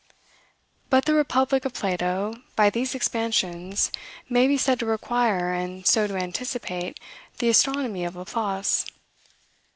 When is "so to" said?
5.85-6.15